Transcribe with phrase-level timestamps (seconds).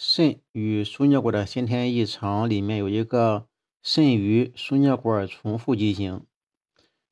[0.00, 3.48] 肾与输尿管的先天异常里面有一个
[3.82, 6.24] 肾盂输尿管重复畸形。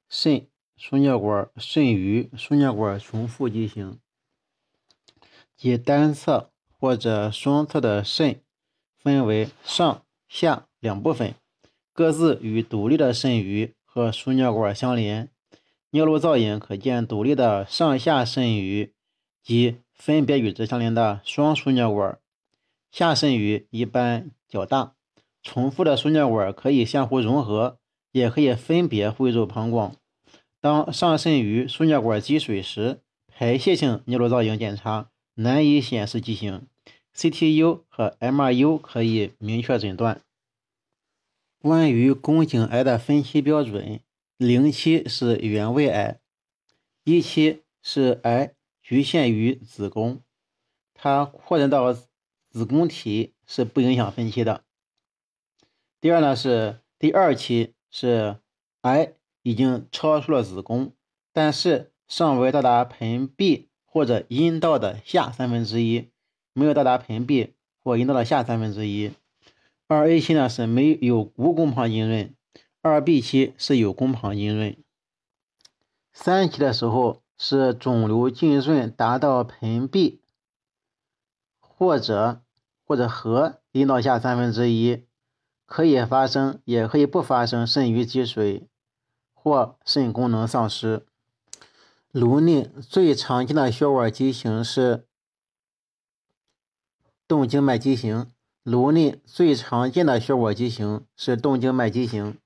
[0.09, 0.47] 肾
[0.77, 3.99] 输尿管肾盂输尿管重复畸形，
[5.57, 8.41] 即单侧或者双侧的肾
[8.97, 11.35] 分为上下两部分，
[11.93, 15.29] 各自与独立的肾盂和输尿管相连。
[15.91, 18.93] 尿路造影可见独立的上下肾盂
[19.43, 22.21] 及分别与之相连的双输尿管。
[22.97, 24.95] 下肾盂一般较大，
[25.43, 27.79] 重复的输尿管可以相互融合，
[28.11, 29.95] 也可以分别汇入膀胱。
[30.63, 36.67] 当上肾盂输尿管积水时，排泄性尿路造影检查难以显示畸形
[37.15, 40.23] ，CTU 和 MRU 可以明确诊断。
[41.61, 44.01] 关于宫颈癌的分期标准，
[44.39, 46.19] 零期是原位癌，
[47.05, 50.23] 一期是癌局限于子宫，
[50.95, 51.95] 它扩展到。
[52.57, 54.65] 子宫体是不影响分期的。
[56.01, 58.41] 第二呢是第二期是
[58.81, 59.13] 癌
[59.43, 60.95] 已经超出了子宫，
[61.35, 66.09] 但是尚未到达盆壁或者阴道的下三分之一，
[66.55, 67.53] 没有到达盆壁
[67.85, 69.13] 或阴道的下三分之一。
[69.87, 72.35] 二 A 期呢是没有无宫旁浸润，
[72.81, 74.75] 二 B 期是有宫旁浸润。
[76.15, 80.23] 三期的时候是肿瘤浸润达到盆壁
[81.61, 82.41] 或者。
[82.87, 85.05] 或者和阴道下三分之一，
[85.67, 88.69] 可以发生，也可以不发生肾盂积水
[89.35, 91.05] 或肾功能丧失。
[92.13, 95.05] 颅内最常见的血管畸形是
[97.27, 98.31] 动静脉畸形。
[98.63, 102.39] 颅内最常见的血管畸形是动静脉畸形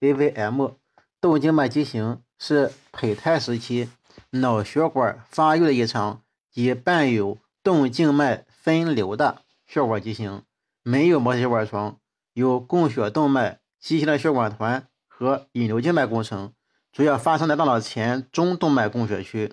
[0.00, 0.74] （AVM）。
[1.20, 3.88] 动静脉畸形是胚胎时期
[4.30, 9.42] 脑血管发育的异常及伴有动静脉分流的。
[9.68, 10.42] 血管畸形
[10.82, 12.00] 没有毛细血管床，
[12.32, 16.54] 有供血动脉、畸形的血管团和引流静脉工程，
[16.90, 19.52] 主要发生在大脑前中动脉供血区。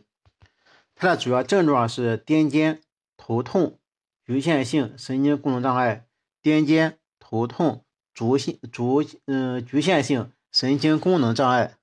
[0.96, 2.80] 它的主要症状是癫痫、
[3.18, 3.78] 头痛、
[4.26, 6.08] 局限性神经功能障碍、
[6.42, 7.84] 癫痫、头痛、
[8.14, 11.76] 足性足嗯局限性神经功能障碍。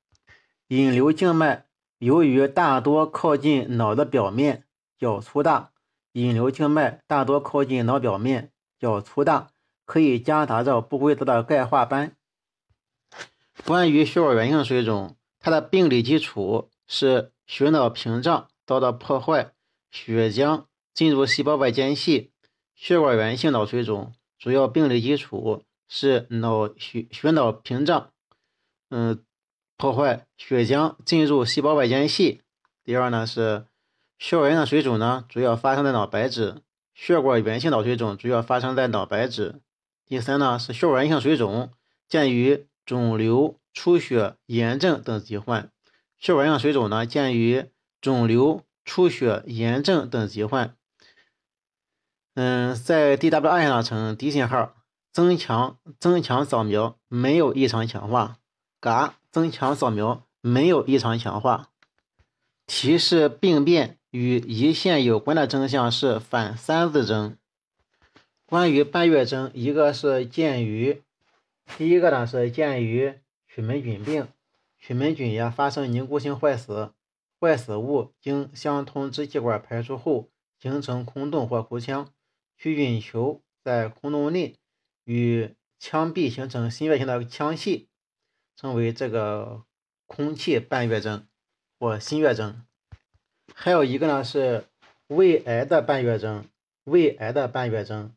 [0.68, 1.66] 引流静脉
[1.98, 4.64] 由于大多靠近脑的表面，
[4.98, 5.71] 较粗大。
[6.12, 9.50] 引流静脉大多靠近脑表面，较粗大，
[9.86, 12.14] 可以夹杂着不规则的钙化斑。
[13.64, 19.52] 关于血管源性水肿，它的病理基础是血脑屏障遭到破坏，
[19.90, 22.32] 血浆进入细胞外间隙。
[22.74, 28.10] 血管源性脑水肿主要病理基础是脑血血脑屏障，
[28.90, 29.24] 嗯，
[29.78, 32.42] 破坏血浆进入细胞外间隙。
[32.84, 33.64] 第二呢是。
[34.18, 36.62] 血管源的水肿呢，主要发生在脑白质；
[36.94, 39.60] 血管源性脑水肿主要发生在脑白质。
[40.06, 41.72] 第三呢是血管性水肿，
[42.08, 45.70] 见于肿瘤、出血、炎症等疾患。
[46.18, 47.70] 血管源性水肿呢，见于
[48.00, 50.76] 肿瘤、出血、炎症等疾患。
[52.34, 54.74] 嗯，在 DWI 上呈低信号，
[55.12, 58.38] 增强增强扫描没有异常强化，
[58.80, 61.70] 嘎增强扫描没有异常强化，
[62.66, 63.98] 提示病变。
[64.12, 67.38] 与胰腺有关的征象是反三字征。
[68.44, 71.02] 关于半月征，一个是见于，
[71.78, 73.14] 第一个呢是见于
[73.48, 74.28] 曲霉菌病，
[74.78, 76.92] 曲霉菌呀发生凝固性坏死，
[77.40, 80.28] 坏死物经相通支气管排出后
[80.60, 82.12] 形成空洞或空腔，
[82.58, 84.56] 曲菌球在空洞内
[85.04, 87.88] 与腔壁形成新月形的腔隙，
[88.54, 89.64] 称为这个
[90.06, 91.26] 空气半月征
[91.78, 92.62] 或新月征。
[93.54, 94.64] 还有一个呢是
[95.06, 96.44] 胃癌的半月征，
[96.84, 98.12] 胃癌的半月征，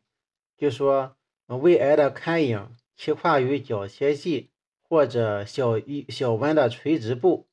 [0.56, 1.14] 就说
[1.46, 4.50] 胃癌的龛影其跨于角切迹
[4.82, 7.46] 或者小一小弯的垂直部，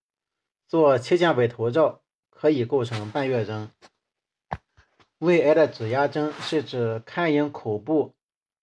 [0.67, 3.69] 做切片伪头照可以构成半月征。
[5.19, 8.13] 胃癌的指压征是指龛影口部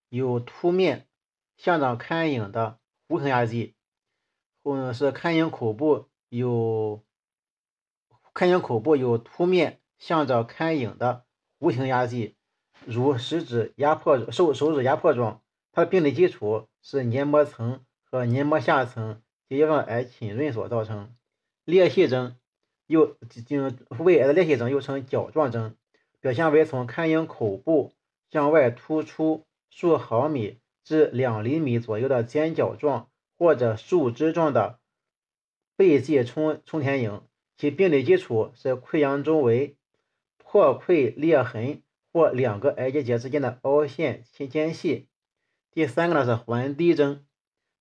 [0.09, 1.07] 有凸面
[1.55, 3.75] 象征龛影的弧形压迹，
[4.63, 7.01] 嗯，是龛影口部有。
[8.33, 11.25] 龛影口部有凸面向着龛影的
[11.59, 12.35] 弧形压迹，
[12.85, 15.41] 如食指压迫手手指压迫状。
[15.73, 21.15] 它的病理基础是黏膜层和黏膜下层结节状癌侵润所造成。
[21.63, 22.35] 裂隙征
[22.87, 25.75] 又经胃癌的裂隙征又称角状征，
[26.19, 27.93] 表现为从龛影口部
[28.29, 34.79] 向外突出数毫米至两厘米左右的尖角状或者树枝状的
[35.77, 37.21] 背迹充充填影。
[37.61, 39.77] 其病理基础是溃疡周围
[40.39, 45.09] 破溃裂痕或两个癌结节之间的凹陷间隙。
[45.71, 47.23] 第三个呢是环滴征，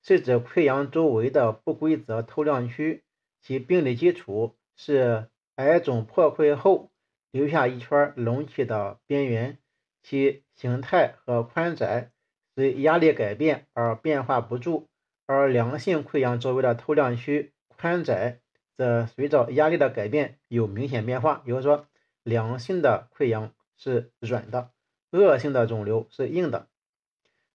[0.03, 3.05] 是指溃疡周围的不规则透亮区，
[3.41, 6.91] 其病理基础是癌肿破溃后
[7.31, 9.57] 留下一圈隆起的边缘，
[10.03, 12.11] 其形态和宽窄
[12.55, 14.89] 随压力改变而变化不住，
[15.25, 18.40] 而良性溃疡周围的透亮区宽窄
[18.81, 21.43] 的随着压力的改变有明显变化。
[21.45, 21.87] 比如说，
[22.23, 24.71] 良性的溃疡是软的，
[25.11, 26.67] 恶性的肿瘤是硬的。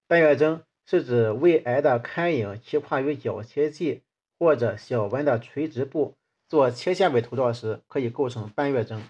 [0.05, 4.03] 半月征是指胃癌的龛影切跨于角切迹
[4.37, 6.15] 或者小弯的垂直部，
[6.47, 9.01] 做切线位图照时可以构成半月征。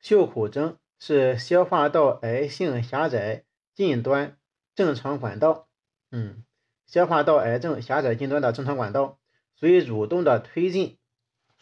[0.00, 3.42] 袖口征是消化道癌性狭窄
[3.74, 4.38] 近端
[4.76, 5.66] 正常管道，
[6.12, 6.44] 嗯，
[6.86, 9.18] 消化道癌症狭窄近端的正常管道，
[9.56, 10.98] 随蠕动的推进，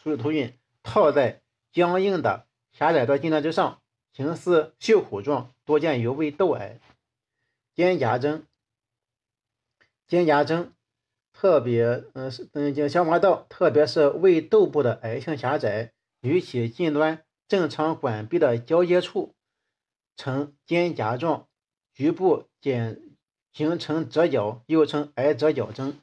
[0.01, 1.41] 输入突运套在
[1.71, 3.81] 僵硬的狭窄的近端之上，
[4.13, 6.79] 形似袖口状，多见于胃窦癌。
[7.75, 8.45] 肩胛征，
[10.07, 10.73] 肩胛征
[11.33, 19.33] 特别，嗯是嗯经消化道，特别是胃窦部的癌性狭窄，与其近端正常管壁的交接处
[20.15, 21.47] 呈肩胛状，
[21.93, 23.01] 局部减
[23.53, 25.99] 形成折角，又称癌折角征。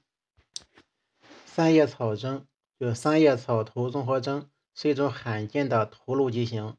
[1.45, 2.47] 三叶草征
[2.79, 6.77] 就三叶草头综合征，是一种罕见的头颅畸形，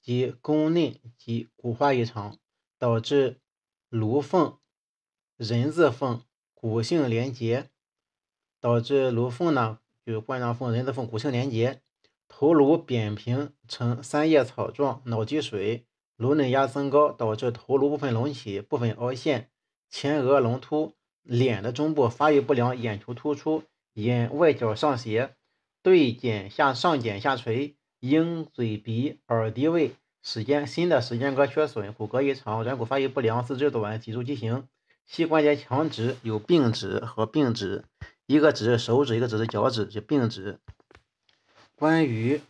[0.00, 2.38] 即宫内及骨化异常，
[2.78, 3.40] 导致。
[3.90, 4.56] 颅缝、
[5.36, 6.22] 人字缝、
[6.54, 7.70] 骨性连结，
[8.60, 11.82] 导致颅缝呢就冠状缝、人字缝、骨性连结，
[12.28, 19.50] 头颅扁平呈三叶草状，脑积水，颅内压增高，导致头颅部分隆起，部分凹陷，
[19.88, 23.64] 前额隆突，脸的中部发育不良，眼球突出，
[23.94, 25.34] 眼外角上斜，
[25.82, 29.96] 对睑下上睑下垂，鹰嘴鼻，耳低位。
[30.22, 34.68] 时间新的时间隔缺损，骨骼异常，软骨发育不良，四肢短，脊柱畸形，
[35.06, 37.84] 膝关节强直，有并指和并指，
[38.26, 40.60] 一个指手指，一个指是脚趾，就并指。
[41.74, 42.42] 关于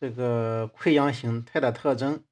[0.00, 2.24] 这个溃疡形态的特征，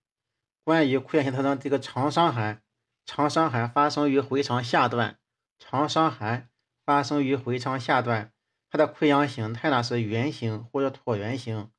[0.65, 2.61] 关于溃疡形特征，这个肠伤寒，
[3.07, 5.19] 肠伤寒发生于回肠下段，
[5.61, 6.49] 肠伤寒
[6.85, 8.33] 发生于回肠下段，
[8.71, 11.71] 它的溃疡形态呢是圆形或者椭圆形，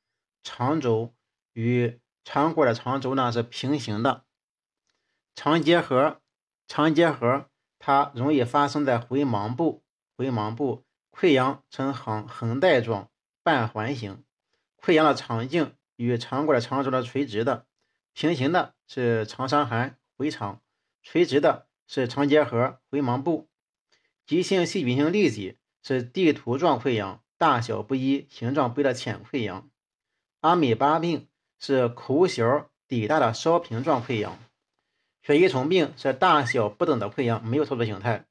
[0.43, 1.13] 肠轴
[1.53, 4.25] 与肠管的长轴呢是平行的，
[5.33, 6.19] 肠结核，
[6.67, 7.49] 肠结核
[7.79, 9.83] 它容易发生在回盲部，
[10.17, 13.09] 回盲部溃疡呈横横带状
[13.41, 14.23] 半环形，
[14.77, 17.65] 溃疡的肠径与肠管的长轴呢垂直的，
[18.13, 20.61] 平行的是肠伤寒回肠，
[21.01, 23.49] 垂直的是肠结核回盲部，
[24.25, 29.69] 急性细菌性痢疾是地图状溃疡，大小不一，形状不一的浅溃疡，
[30.39, 31.27] 阿米巴病。
[31.63, 34.39] 是口小底大的烧瓶状溃疡，
[35.21, 38.25] 血吸虫病是大小不等的溃疡，没有特殊形态。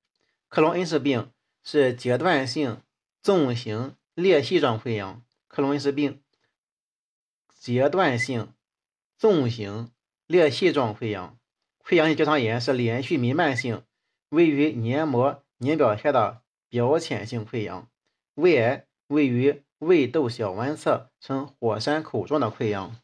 [0.48, 1.30] 克隆恩氏病
[1.62, 2.82] 是阶段性
[3.22, 6.20] 纵形裂隙状溃疡，克隆恩氏病
[7.54, 8.52] 阶段性
[9.16, 9.92] 纵形
[10.26, 11.38] 裂隙状溃疡。
[11.84, 13.84] 溃疡性结肠炎是连续弥漫性，
[14.30, 17.86] 位于黏膜黏表下的表浅性溃疡。
[18.36, 22.96] 胃癌位于胃窦小弯侧，呈火山口状的溃疡。